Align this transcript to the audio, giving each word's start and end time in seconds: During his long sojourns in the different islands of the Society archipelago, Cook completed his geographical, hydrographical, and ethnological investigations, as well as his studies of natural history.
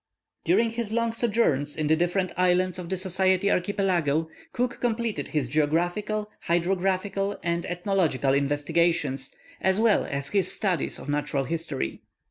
During 0.45 0.71
his 0.71 0.91
long 0.91 1.13
sojourns 1.13 1.75
in 1.77 1.85
the 1.85 1.95
different 1.95 2.31
islands 2.35 2.79
of 2.79 2.89
the 2.89 2.97
Society 2.97 3.51
archipelago, 3.51 4.29
Cook 4.51 4.79
completed 4.81 5.27
his 5.27 5.47
geographical, 5.47 6.27
hydrographical, 6.47 7.37
and 7.43 7.67
ethnological 7.67 8.33
investigations, 8.33 9.35
as 9.61 9.79
well 9.79 10.03
as 10.03 10.29
his 10.29 10.51
studies 10.51 10.97
of 10.97 11.07
natural 11.07 11.43
history. 11.43 12.01